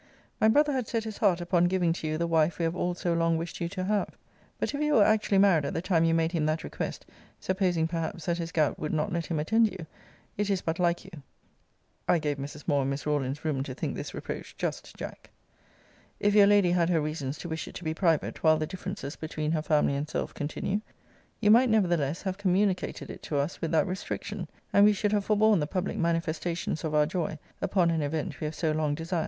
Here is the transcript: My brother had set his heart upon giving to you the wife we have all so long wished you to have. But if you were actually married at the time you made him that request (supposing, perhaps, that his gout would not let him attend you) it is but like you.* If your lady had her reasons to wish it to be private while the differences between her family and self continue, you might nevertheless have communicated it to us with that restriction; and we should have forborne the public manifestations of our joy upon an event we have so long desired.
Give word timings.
My 0.39 0.47
brother 0.47 0.73
had 0.73 0.87
set 0.87 1.03
his 1.03 1.19
heart 1.19 1.41
upon 1.41 1.65
giving 1.65 1.93
to 1.93 2.07
you 2.07 2.17
the 2.17 2.25
wife 2.25 2.57
we 2.57 2.63
have 2.65 2.75
all 2.75 2.95
so 2.95 3.13
long 3.13 3.37
wished 3.37 3.61
you 3.61 3.69
to 3.69 3.83
have. 3.83 4.17
But 4.57 4.73
if 4.73 4.81
you 4.81 4.95
were 4.95 5.03
actually 5.05 5.37
married 5.37 5.63
at 5.63 5.75
the 5.75 5.81
time 5.83 6.05
you 6.05 6.15
made 6.15 6.31
him 6.31 6.43
that 6.47 6.63
request 6.63 7.05
(supposing, 7.39 7.87
perhaps, 7.87 8.25
that 8.25 8.39
his 8.39 8.51
gout 8.51 8.79
would 8.79 8.91
not 8.93 9.13
let 9.13 9.27
him 9.27 9.37
attend 9.37 9.71
you) 9.71 9.85
it 10.37 10.49
is 10.49 10.63
but 10.63 10.79
like 10.79 11.05
you.* 11.05 11.11
If 12.09 13.05
your 16.39 16.47
lady 16.47 16.71
had 16.71 16.89
her 16.89 17.01
reasons 17.01 17.37
to 17.37 17.49
wish 17.49 17.67
it 17.67 17.75
to 17.75 17.83
be 17.83 17.93
private 17.93 18.41
while 18.43 18.57
the 18.57 18.65
differences 18.65 19.15
between 19.15 19.51
her 19.51 19.61
family 19.61 19.93
and 19.93 20.09
self 20.09 20.33
continue, 20.33 20.81
you 21.39 21.51
might 21.51 21.69
nevertheless 21.69 22.23
have 22.23 22.39
communicated 22.39 23.11
it 23.11 23.21
to 23.21 23.37
us 23.37 23.61
with 23.61 23.69
that 23.69 23.85
restriction; 23.85 24.47
and 24.73 24.83
we 24.83 24.93
should 24.93 25.11
have 25.11 25.25
forborne 25.25 25.59
the 25.59 25.67
public 25.67 25.97
manifestations 25.99 26.83
of 26.83 26.95
our 26.95 27.05
joy 27.05 27.37
upon 27.61 27.91
an 27.91 28.01
event 28.01 28.39
we 28.41 28.45
have 28.45 28.55
so 28.55 28.71
long 28.71 28.95
desired. 28.95 29.19